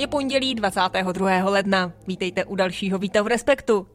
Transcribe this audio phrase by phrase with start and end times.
[0.00, 1.50] Je pondělí 22.
[1.50, 1.92] ledna.
[2.06, 3.86] Vítejte u dalšího Víta v Respektu.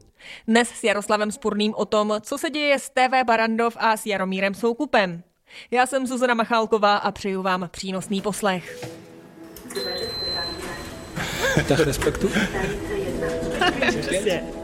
[0.48, 4.54] Dnes s Jaroslavem Spurným o tom, co se děje s TV Barandov a s Jaromírem
[4.54, 5.22] Soukupem.
[5.70, 8.88] Já jsem Zuzana Machálková a přeju vám přínosný poslech.
[11.56, 12.30] Výtah respektu?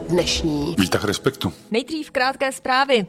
[0.09, 1.53] Dnešní Výtah respektu.
[1.71, 3.07] Nejdřív krátké zprávy.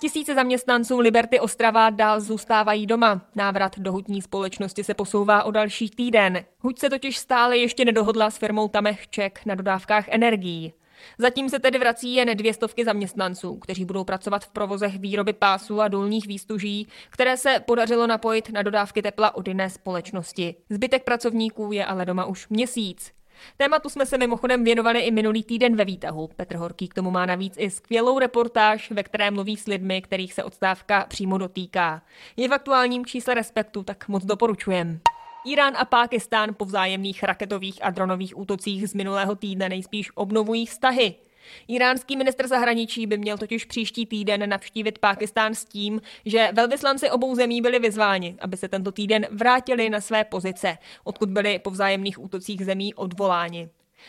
[0.00, 3.20] Tisíce zaměstnanců Liberty Ostrava dál zůstávají doma.
[3.34, 6.44] Návrat do hutní společnosti se posouvá o další týden.
[6.60, 10.72] Huť se totiž stále ještě nedohodla s firmou Tamech Ček na dodávkách energií.
[11.18, 15.80] Zatím se tedy vrací jen dvě stovky zaměstnanců, kteří budou pracovat v provozech výroby pásů
[15.80, 20.54] a dolních výstuží, které se podařilo napojit na dodávky tepla od jiné společnosti.
[20.70, 23.12] Zbytek pracovníků je ale doma už měsíc.
[23.56, 26.30] Tématu jsme se mimochodem věnovali i minulý týden ve výtahu.
[26.36, 30.32] Petr Horký k tomu má navíc i skvělou reportáž, ve které mluví s lidmi, kterých
[30.34, 32.02] se odstávka přímo dotýká.
[32.36, 35.00] Je v aktuálním čísle Respektu, tak moc doporučujem.
[35.46, 41.14] Irán a Pákistán po vzájemných raketových a dronových útocích z minulého týdne nejspíš obnovují vztahy.
[41.68, 47.34] Iránský ministr zahraničí by měl totiž příští týden navštívit Pákistán s tím, že velvyslanci obou
[47.34, 52.22] zemí byli vyzváni, aby se tento týden vrátili na své pozice, odkud byli po vzájemných
[52.22, 53.68] útocích zemí odvoláni.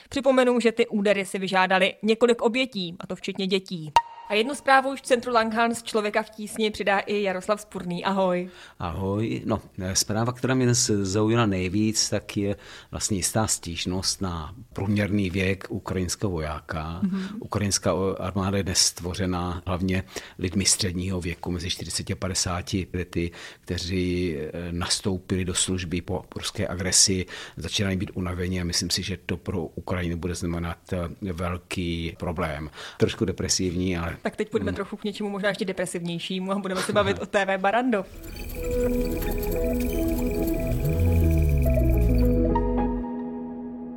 [0.10, 3.92] Připomenu, že ty údery si vyžádali několik obětí, a to včetně dětí.
[4.32, 8.06] A jednu zprávu už v centru Langhans člověka v tísni přidá i Jaroslav Spurný.
[8.06, 8.50] Ahoj.
[8.80, 9.42] Ahoj.
[9.46, 9.62] No,
[9.94, 12.56] zpráva, která mě dnes zaujala nejvíc, tak je
[12.92, 17.02] vlastně jistá stížnost na průměrný věk ukrajinského vojáka.
[17.04, 17.28] Mm-hmm.
[17.40, 20.04] Ukrajinská armáda je dnes stvořena hlavně
[20.40, 24.38] lidmi středního věku, mezi 40 a 50 lety, kteří
[24.72, 27.26] nastoupili do služby po ruské agresi,
[27.58, 30.78] začínají být unavení a myslím si, že to pro Ukrajinu bude znamenat
[31.22, 32.70] velký problém.
[32.98, 34.76] Trošku depresivní, ale tak teď půjdeme hmm.
[34.76, 38.08] trochu k něčemu možná ještě depresivnějšímu a budeme se bavit o TV Barandov.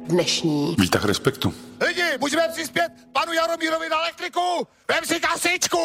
[0.07, 1.55] Dnešní Výtah respektu.
[1.87, 4.69] Lidi, můžeme přispět panu Jaromírovi na elektriku?
[4.89, 5.79] Vem si kasičku!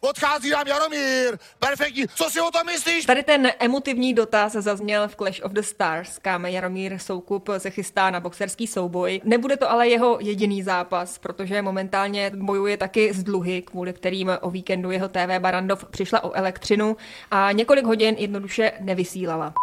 [0.00, 1.38] Odchází nám Jaromír!
[1.58, 3.06] Perfektní, co si o tom myslíš?
[3.06, 8.10] Tady ten emotivní dotaz zazněl v Clash of the Stars, kam Jaromír Soukup se chystá
[8.10, 9.20] na boxerský souboj.
[9.24, 14.50] Nebude to ale jeho jediný zápas, protože momentálně bojuje taky z dluhy, kvůli kterým o
[14.50, 16.96] víkendu jeho TV Barandov přišla o elektřinu
[17.30, 19.54] a několik hodin jednoduše nevysílala.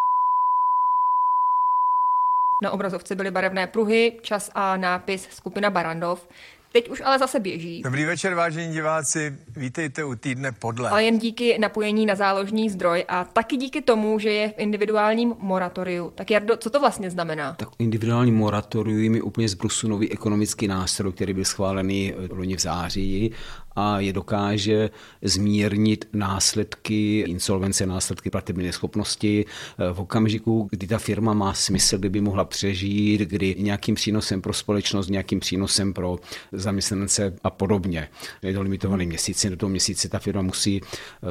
[2.62, 6.28] Na obrazovce byly barevné pruhy, čas a nápis skupina Barandov.
[6.74, 7.82] Teď už ale zase běží.
[7.82, 9.38] Dobrý večer, vážení diváci.
[9.58, 10.90] Vítejte u týdne podle.
[10.90, 15.36] Ale jen díky napojení na záložní zdroj a taky díky tomu, že je v individuálním
[15.40, 16.12] moratoriu.
[16.16, 17.54] Tak Jardo, co to vlastně znamená?
[17.54, 23.34] Tak individuální moratorium je úplně zbrusu nový ekonomický nástroj, který byl schválený loni v září
[23.76, 24.90] a je dokáže
[25.22, 29.46] zmírnit následky insolvence, následky platební neschopnosti
[29.94, 35.10] v okamžiku, kdy ta firma má smysl, kdyby mohla přežít, kdy nějakým přínosem pro společnost,
[35.10, 36.20] nějakým přínosem pro
[36.52, 38.10] zaměstnance a podobně.
[38.42, 40.82] Je to limitovaný měsíc, do toho měsíce ta firma musí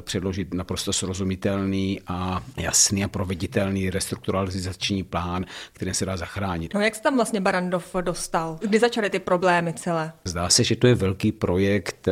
[0.00, 6.74] předložit naprosto srozumitelný a jasný a proveditelný restrukturalizační plán, který se dá zachránit.
[6.74, 8.58] No jak se tam vlastně Barandov dostal?
[8.60, 10.12] Kdy začaly ty problémy celé?
[10.24, 12.08] Zdá se, že to je velký projekt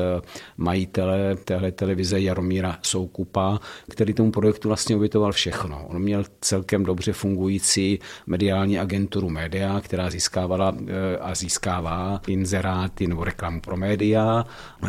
[0.56, 5.86] majitele téhle televize Jaromíra Soukupa, který tomu projektu vlastně obětoval všechno.
[5.88, 10.76] On měl celkem dobře fungující mediální agenturu média, která získávala
[11.20, 14.44] a získává inzeráty nebo reklamu pro média.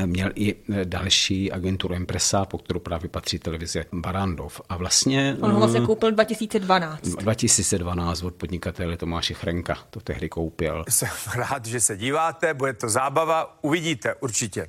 [0.05, 4.61] Měl i další agenturu Empresa, po kterou právě patří televize Barandov.
[4.69, 5.37] A vlastně...
[5.41, 7.01] On ho vlastně koupil 2012.
[7.01, 10.83] 2012 od podnikatele Tomáše Chrenka to tehdy koupil.
[10.89, 14.67] Jsem rád, že se díváte, bude to zábava, uvidíte určitě.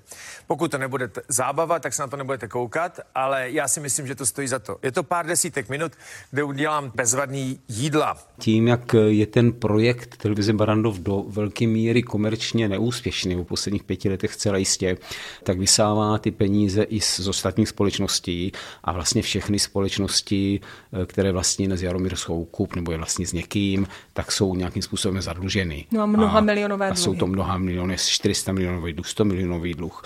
[0.51, 4.15] Pokud to nebude zábava, tak se na to nebudete koukat, ale já si myslím, že
[4.15, 4.79] to stojí za to.
[4.83, 5.93] Je to pár desítek minut,
[6.31, 8.19] kde udělám bezvadný jídla.
[8.39, 14.09] Tím, jak je ten projekt televize Barandov do velké míry komerčně neúspěšný v posledních pěti
[14.09, 14.97] letech zcela jistě,
[15.43, 18.53] tak vysává ty peníze i z ostatních společností
[18.85, 20.61] a vlastně všechny společnosti,
[21.07, 25.87] které vlastní z Jaromír Soukup nebo je vlastní s někým, tak jsou nějakým způsobem zadluženy.
[25.91, 27.01] No a mnoha a, milionové dluhy.
[27.01, 30.03] A jsou to mnoha miliony, 400 milionový dluh, 100 milionový dluh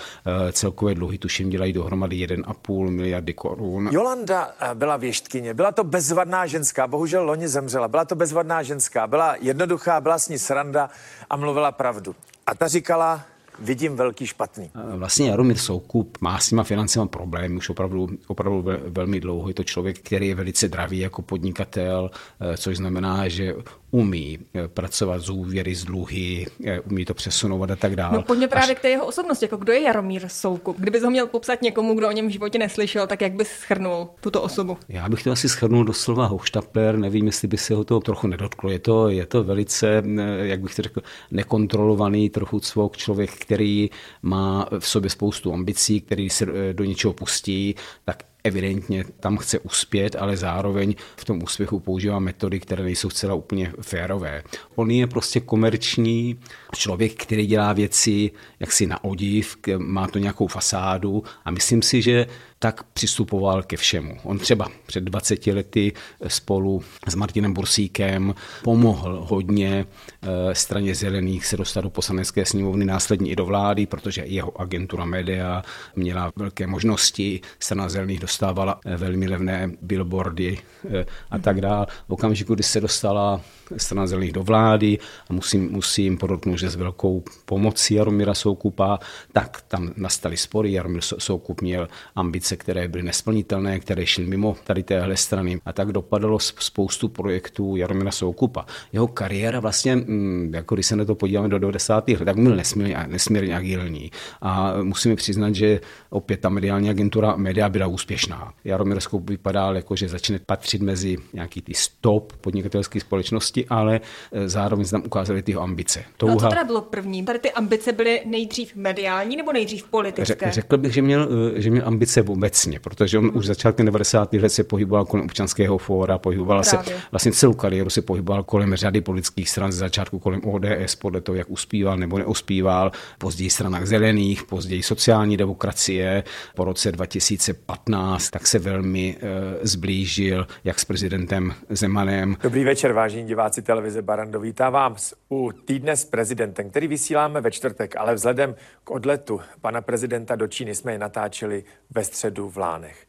[0.53, 3.89] celkové dluhy tuším dělají dohromady 1,5 miliardy korun.
[3.93, 9.37] Jolanda byla věštkyně, byla to bezvadná ženská, bohužel loni zemřela, byla to bezvadná ženská, byla
[9.41, 10.91] jednoduchá, byla s ní sranda
[11.31, 12.15] a mluvila pravdu.
[12.47, 13.23] A ta říkala,
[13.59, 14.71] vidím velký špatný.
[14.97, 19.49] Vlastně Jaromír Soukup má s těma financema problémy už opravdu, opravdu velmi dlouho.
[19.49, 22.11] Je to člověk, který je velice dravý jako podnikatel,
[22.41, 23.55] eh, což znamená, že
[23.91, 28.17] umí eh, pracovat z úvěry, z dluhy, eh, umí to přesunovat a tak dále.
[28.17, 28.79] No pojďme právě Až...
[28.79, 29.45] k té jeho osobnosti.
[29.45, 30.77] Jako kdo je Jaromír Soukup?
[30.81, 34.09] Kdybys ho měl popsat někomu, kdo o něm v životě neslyšel, tak jak bys schrnul
[34.21, 34.77] tuto osobu?
[34.89, 38.71] Já bych to asi schrnul doslova hochštapler, nevím, jestli by se ho to trochu nedotklo.
[38.71, 40.03] Je to, je to velice,
[40.43, 41.01] jak bych to řekl,
[41.31, 43.91] nekontrolovaný trochu cvok člověk, který
[44.23, 47.75] má v sobě spoustu ambicí, který se eh, do něčeho pustí,
[48.05, 53.35] tak evidentně tam chce uspět, ale zároveň v tom úspěchu používá metody, které nejsou zcela
[53.35, 54.43] úplně férové.
[54.75, 56.39] On je prostě komerční
[56.75, 58.31] člověk, který dělá věci
[58.61, 62.27] jaksi na odiv, má to nějakou fasádu a myslím si, že
[62.59, 64.17] tak přistupoval ke všemu.
[64.23, 65.93] On třeba před 20 lety
[66.29, 69.87] spolu s Martinem Bursíkem pomohl hodně
[70.23, 75.05] eh, straně zelených se dostat do poslanecké sněmovny, následně i do vlády, protože jeho agentura
[75.05, 75.63] média
[75.97, 77.41] měla velké možnosti.
[77.59, 80.59] Strana zelených dostávala eh, velmi levné billboardy
[80.91, 81.87] eh, a tak dále.
[82.09, 83.41] V okamžiku, kdy se dostala
[83.77, 84.99] strana zelených do vlády
[85.31, 88.99] a musím, musím podotknout, že s velkou pomocí Jaromíra Soukupa,
[89.33, 90.73] tak tam nastaly spory.
[90.73, 95.93] Jaromír Soukup měl ambice, které byly nesplnitelné, které šly mimo tady téhle strany a tak
[95.93, 98.67] dopadalo spoustu projektů Jaromíra Soukupa.
[98.93, 102.09] Jeho kariéra vlastně, mm, jako když se na to podíváme do 90.
[102.09, 104.11] let, tak byl nesmírně, nesmírně agilní.
[104.41, 105.81] A musíme přiznat, že
[106.11, 108.53] opět ta mediální agentura média byla úspěšná.
[108.65, 114.01] Jaromír Soukup vypadal jako, že začne patřit mezi nějaký ty stop podnikatelské společnosti, ale
[114.33, 116.05] eh, zároveň tam ukázali ty ambice.
[116.17, 116.35] Touha...
[116.35, 117.25] No co teda bylo první?
[117.25, 120.53] Tady ty ambice byly nejdřív mediální nebo nejdřív politické?
[120.53, 124.33] Řekl bych, že měl, eh, že měl ambice obecně, protože on už začátkem 90.
[124.33, 126.95] let se pohyboval kolem občanského fóra, pohyboval Právě.
[126.95, 131.21] se vlastně celou kariéru se pohyboval kolem řady politických stran, z začátku kolem ODS, podle
[131.21, 136.25] toho, jak uspíval nebo neuspíval, později stranách zelených, později sociální demokracie.
[136.55, 142.37] Po roce 2015 tak se velmi e, zblížil jak s prezidentem Zemanem.
[142.43, 147.51] Dobrý večer, vážení diváci televize Barando, vítám vás u týdne s prezidentem, který vysíláme ve
[147.51, 148.55] čtvrtek, ale vzhledem
[148.85, 153.07] k odletu pana prezidenta do Číny jsme je natáčeli ve středu v Lánech.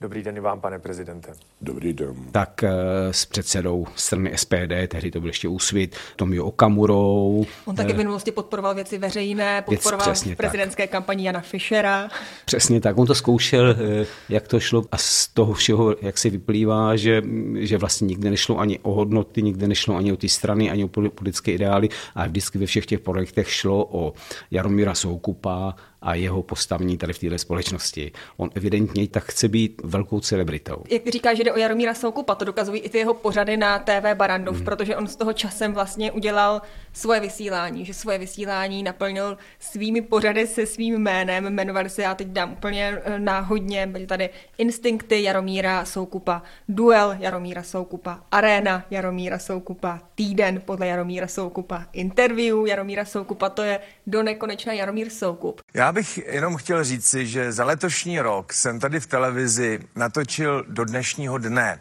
[0.00, 1.32] Dobrý den i vám, pane prezidente.
[1.60, 2.14] Dobrý den.
[2.32, 2.72] Tak eh,
[3.10, 7.46] s předsedou strany SPD, tehdy to byl ještě úsvit, Tomio Okamurou.
[7.64, 10.90] On taky v minulosti podporoval věci veřejné, podporoval věc, v prezidentské tak.
[10.90, 12.08] kampani Jana Fischera.
[12.44, 16.30] Přesně tak, on to zkoušel, eh, jak to šlo a z toho všeho, jak si
[16.30, 17.22] vyplývá, že,
[17.54, 20.88] že vlastně nikde nešlo ani o hodnoty, nikde nešlo ani o ty strany, ani o
[20.88, 24.12] politické ideály, a vždycky ve všech těch projektech šlo o
[24.50, 25.74] Jaromíra Soukupa,
[26.06, 28.12] a jeho postavení tady v této společnosti.
[28.36, 30.82] On evidentně tak chce být velkou celebritou.
[30.90, 34.14] Jak říká, že jde o Jaromíra Soukupa, to dokazují i ty jeho pořady na TV
[34.14, 34.64] Barandov, mm.
[34.64, 36.62] protože on z toho časem vlastně udělal
[36.92, 42.28] svoje vysílání, že svoje vysílání naplnil svými pořady se svým jménem, jmenovali se, já teď
[42.28, 50.00] dám úplně eh, náhodně, byly tady Instinkty Jaromíra Soukupa, Duel Jaromíra Soukupa, Arena Jaromíra Soukupa,
[50.14, 55.60] Týden podle Jaromíra Soukupa, Interview Jaromíra Soukupa, to je do nekonečna Jaromír Soukup.
[55.76, 60.84] Já bych jenom chtěl říci, že za letošní rok jsem tady v televizi natočil do
[60.84, 61.80] dnešního dne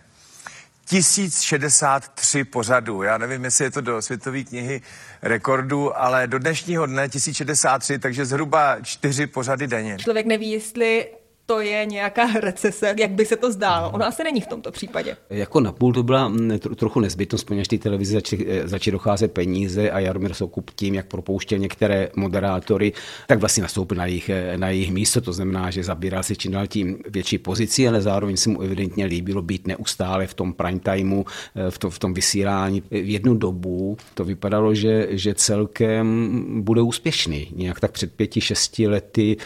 [0.86, 3.04] 1063 pořadů.
[3.04, 4.82] Já nevím, jestli je to do světové knihy
[5.22, 9.98] rekordů, ale do dnešního dne 1063, takže zhruba čtyři pořady denně.
[9.98, 11.08] Člověk neví, jestli
[11.46, 13.92] to je nějaká recese, jak by se to zdálo.
[13.92, 15.18] Ono asi není v tomto případě.
[15.30, 19.92] Jako napůl to byla mm, trochu nezbytnost, poněvadž té televizi začaly eh, začali docházet peníze
[19.92, 22.94] a Jaromír Soukup tím, jak propouštěl některé moderátory,
[23.28, 25.22] tak vlastně nastoupil na jejich, eh, na jejich místo.
[25.22, 29.06] To znamená, že zabíral si čím dál tím větší pozici, ale zároveň se mu evidentně
[29.06, 31.25] líbilo být neustále v tom prime timeu,
[31.56, 32.82] eh, v, to, v tom vysílání.
[32.92, 37.48] V jednu dobu to vypadalo, že, že celkem bude úspěšný.
[37.56, 39.38] Nějak tak před pěti, šesti lety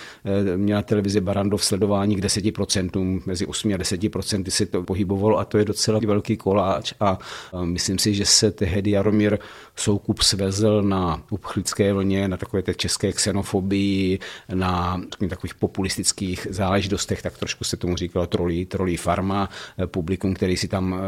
[0.56, 5.46] měla televize Barandov sledovat sledování k 10%, mezi 8 a 10% se to pohybovalo a
[5.46, 6.94] to je docela velký koláč.
[7.00, 7.18] A
[7.64, 9.38] myslím si, že se tehdy Jaromír
[9.76, 14.20] Soukup svezl na uprchlické vlně, na takové té české xenofobii,
[14.54, 19.50] na takových populistických záležitostech, tak trošku se tomu říkalo trolí, trolí farma,
[19.86, 21.00] publikum, který si tam eh,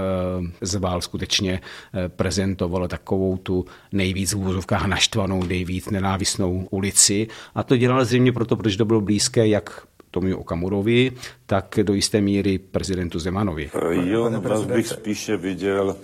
[0.62, 7.28] zval skutečně eh, prezentovalo takovou tu nejvíc v úvozovkách naštvanou, nejvíc nenávistnou ulici.
[7.56, 11.12] A to dělal zřejmě proto, protože to bylo blízké jak Tomiu Okamurovi,
[11.46, 13.70] tak do jisté míry prezidentu Zemanovi.
[13.92, 15.96] Jo, vás bych spíše viděl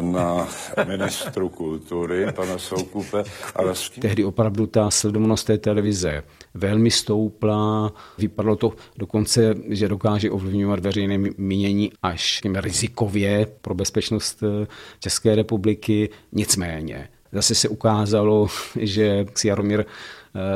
[0.00, 0.48] na
[0.84, 3.24] ministru kultury, pana Soukupe.
[3.54, 3.74] Ale...
[4.00, 6.22] Tehdy opravdu ta sledovanost té televize
[6.54, 7.92] velmi stoupla.
[8.18, 14.66] Vypadalo to dokonce, že dokáže ovlivňovat veřejné mínění až rizikově pro bezpečnost eh,
[15.00, 16.08] České republiky.
[16.32, 18.46] Nicméně zase se ukázalo,
[18.76, 19.84] že Jaromír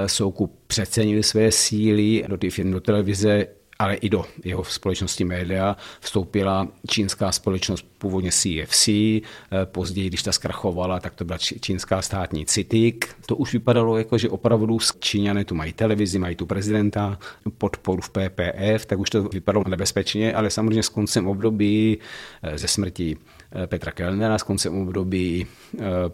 [0.07, 3.47] Soukup přecenili své síly do té firmy, do televize,
[3.83, 9.23] ale i do jeho společnosti média vstoupila čínská společnost původně CFC, eh,
[9.65, 12.97] později, když ta zkrachovala, tak to byla čínská státní CITIC.
[13.27, 17.19] To už vypadalo jako, že opravdu Číňané tu mají televizi, mají tu prezidenta,
[17.59, 21.99] podporu v PPF, tak už to vypadalo nebezpečně, ale samozřejmě s koncem období
[22.43, 23.17] eh, ze smrti
[23.53, 25.47] eh, Petra Kellnera, s koncem období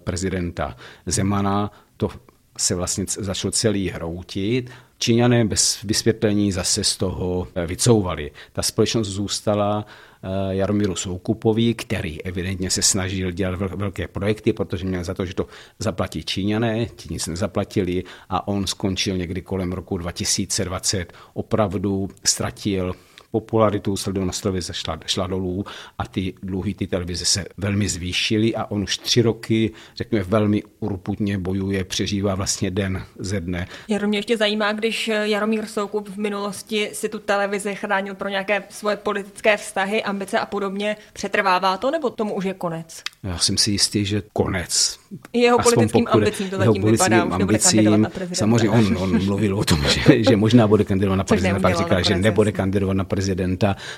[0.05, 2.11] prezidenta Zemana, to
[2.59, 8.31] se vlastně začalo celý hroutit Číňané bez vysvětlení zase z toho eh, vycouvali.
[8.53, 9.87] Ta společnost zůstala
[10.23, 15.35] eh, Jaromíru Soukupovi, který evidentně se snažil dělat velké projekty, protože měl za to, že
[15.35, 15.47] to
[15.79, 21.13] zaplatí Číňané, ti nic nezaplatili a on skončil někdy kolem roku 2020.
[21.35, 22.95] Opravdu ztratil
[23.31, 25.65] popularitu sledovanost televize šla, šla dolů
[25.99, 30.63] a ty dluhy ty televize se velmi zvýšily a on už tři roky, řekněme, velmi
[30.81, 33.69] urputně bojuje, přežívá vlastně den ze dne.
[34.07, 38.97] Mě ještě zajímá, když Jaromír Soukup v minulosti si tu televizi chránil pro nějaké svoje
[38.97, 43.03] politické vztahy, ambice a podobně, přetrvává to nebo tomu už je konec?
[43.23, 44.99] Já jsem si jistý, že konec.
[45.33, 47.31] Jeho politickým pokud, ambicím to zatím vypadá, už
[47.63, 48.35] kandidovat na prezidenta.
[48.35, 52.05] Samozřejmě on, on mluvil o tom, že, že možná bude kandidovat na prezidenta, pak říkal,
[52.05, 53.18] že nebude kandidovat na prezidenta.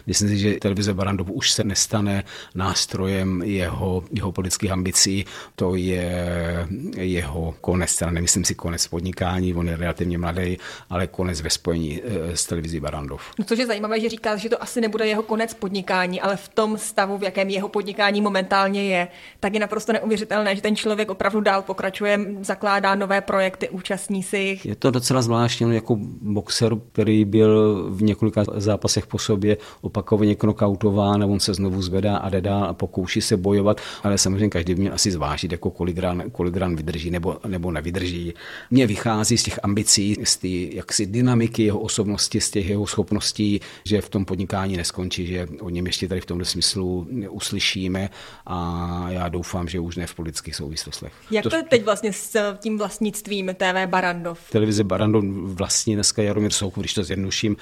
[0.06, 2.24] Myslím si, že televize Barandov už se nestane
[2.54, 5.24] nástrojem jeho, jeho politických ambicí.
[5.56, 10.56] To je jeho konec, teda nemyslím si konec podnikání, on je relativně mladý,
[10.90, 13.22] ale konec ve spojení eh, s televizí Barandov.
[13.38, 16.48] No, což je zajímavé, že říká, že to asi nebude jeho konec podnikání, ale v
[16.48, 19.08] tom stavu, v jakém jeho podnikání momentálně je,
[19.40, 24.38] tak je naprosto neuvěřitelné, že ten člověk opravdu dál pokračuje, zakládá nové projekty, účastní si
[24.38, 24.66] jich.
[24.66, 30.34] Je to docela zvláštní, no, jako boxer, který byl v několika zápasech po sobě opakovaně
[30.34, 34.48] knokautován a on se znovu zvedá a jde dál a pokouší se bojovat, ale samozřejmě
[34.48, 38.34] každý by měl asi zvážit, jako kolik ran, kolik ran vydrží nebo, nebo nevydrží.
[38.70, 43.60] Mně vychází z těch ambicí, z té jaksi dynamiky jeho osobnosti, z těch jeho schopností,
[43.84, 48.10] že v tom podnikání neskončí, že o něm ještě tady v tomto smyslu uslyšíme
[48.46, 51.12] a já doufám, že už ne v politických souvislostech.
[51.30, 54.50] Jak to, to teď vlastně s tím vlastnictvím TV Barandov?
[54.50, 57.56] Televize Barandov vlastní dneska Jaromír Soukup, když to zjednuším,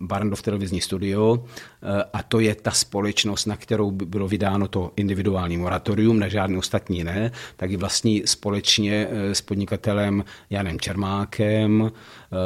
[0.00, 1.44] Barandov televizní studio
[1.82, 6.28] eh, a to je ta společnost, na kterou by bylo vydáno to individuální moratorium, na
[6.28, 12.36] žádný ostatní ne, tak i vlastní společně eh, s podnikatelem Janem Čermákem, eh,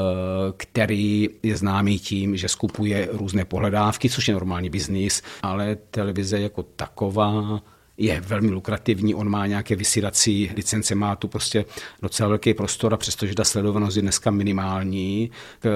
[0.57, 6.63] který je známý tím, že skupuje různé pohledávky, což je normální biznis, ale televize jako
[6.63, 7.63] taková
[8.03, 11.65] je velmi lukrativní, on má nějaké vysílací licence, má tu prostě
[12.03, 15.31] docela velký prostor a přestože ta sledovanost je dneska minimální,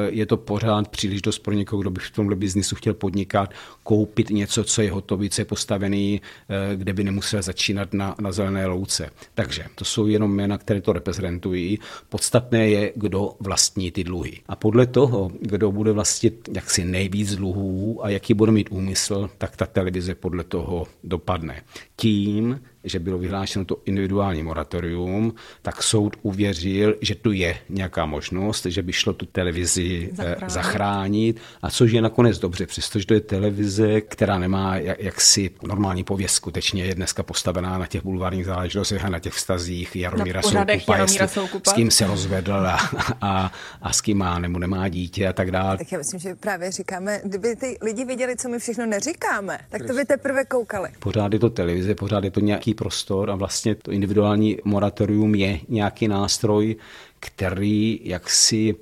[0.08, 3.50] je to pořád příliš dost pro někoho, kdo by v tomhle biznisu chtěl podnikat,
[3.82, 8.32] koupit něco, co je hotové, co je postavený, eh, kde by nemusel začínat na, na
[8.32, 9.10] zelené louce.
[9.34, 11.78] Takže to jsou jenom jména, které to reprezentují.
[12.08, 14.40] Podstatné je, kdo vlastní ty dluhy.
[14.48, 19.56] A podle toho, kdo bude vlastnit jaksi nejvíc dluhů a jaký bude mít úmysl, tak
[19.56, 21.62] ta televize podle toho dopadne.
[21.96, 28.06] Tím tím, že bylo vyhlášeno to individuální moratorium, tak soud uvěřil, že tu je nějaká
[28.06, 33.06] možnost, že by šlo tu televizi eh, zachránit, zachránit a což je nakonec dobře, přestože
[33.06, 38.44] to je televize, která nemá jaksi normální pověst, skutečně je dneska postavená na těch bulvárních
[38.44, 42.78] záležitostech a na těch vztazích Jaromíra Soukupa, Jaromíra Soukupa, s kým se rozvedl a,
[43.20, 43.52] a,
[43.82, 45.78] a s kým má nebo nemá dítě a tak dále.
[45.78, 49.86] Tak já myslím, že právě říkáme, kdyby ty lidi viděli, co my všechno neříkáme, tak
[49.86, 50.88] to by teprve koukali.
[50.98, 55.60] Pořád je to televize, pořád je to nějaký prostor a vlastně to individuální moratorium je
[55.68, 56.76] nějaký nástroj,
[57.20, 58.74] který jaksi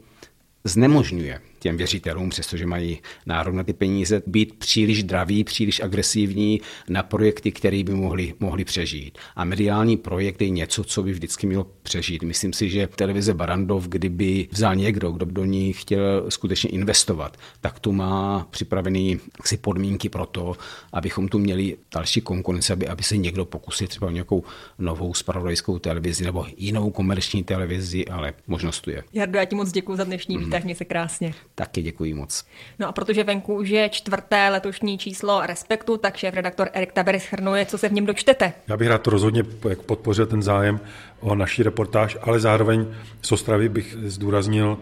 [0.64, 7.02] znemožňuje těm věřitelům, přestože mají nárok na ty peníze, být příliš draví, příliš agresivní na
[7.02, 9.18] projekty, které by mohli, mohli přežít.
[9.36, 12.22] A mediální projekt je něco, co by vždycky mělo přežít.
[12.22, 17.78] Myslím si, že televize Barandov, kdyby vzal někdo, kdo do ní chtěl skutečně investovat, tak
[17.78, 20.56] tu má připravený si podmínky pro to,
[20.92, 24.44] abychom tu měli další konkurenci, aby, aby se někdo pokusil třeba nějakou
[24.78, 29.02] novou spravodajskou televizi nebo jinou komerční televizi, ale možnost tu je.
[29.12, 30.44] Jardo, já ti moc děkuji za dnešní mm.
[30.44, 31.34] výtah, mě se krásně.
[31.56, 32.44] Taky děkuji moc.
[32.78, 37.20] No a protože venku už je čtvrté letošní číslo Respektu, tak šéf redaktor Erik Tabery
[37.20, 38.52] schrnuje, co se v něm dočtete.
[38.68, 39.42] Já bych rád to rozhodně
[39.86, 40.80] podpořil ten zájem
[41.20, 42.86] o naší reportáž, ale zároveň
[43.22, 44.78] z Ostravy bych zdůraznil,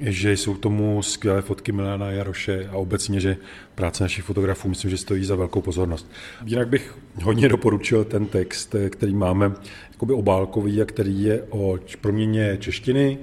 [0.00, 3.36] že jsou tomu skvělé fotky Milana Jaroše a obecně, že
[3.74, 6.10] práce našich fotografů myslím, že stojí za velkou pozornost.
[6.44, 9.52] Jinak bych hodně doporučil ten text, který máme
[9.90, 13.18] jakoby obálkový a který je o proměně češtiny.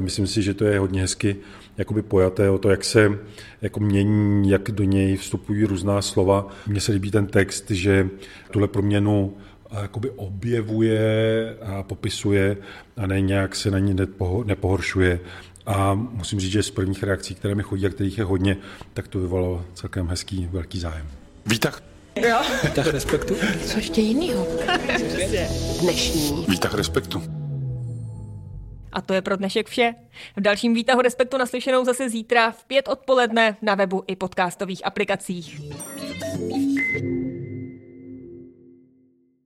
[0.00, 1.36] Myslím si, že to je hodně hezky
[1.80, 3.18] jakoby pojaté o to, jak se
[3.62, 6.48] jako mění, jak do něj vstupují různá slova.
[6.66, 8.08] Mně se líbí ten text, že
[8.50, 9.36] tuhle proměnu
[9.82, 12.56] jakoby objevuje a popisuje
[12.96, 13.96] a ne nějak se na ní
[14.44, 15.20] nepohoršuje.
[15.66, 18.56] A musím říct, že z prvních reakcí, které mi chodí a kterých je hodně,
[18.94, 21.06] tak to vyvolalo celkem hezký, velký zájem.
[21.46, 21.82] Výtah.
[22.28, 22.38] Jo.
[22.64, 23.34] Výtah respektu.
[23.64, 24.46] Co ještě jinýho?
[25.80, 26.46] Dnešní.
[26.48, 27.39] Výtah respektu.
[28.92, 29.94] A to je pro dnešek vše.
[30.36, 35.60] V dalším výtahu Respektu naslyšenou zase zítra v pět odpoledne na webu i podcastových aplikacích.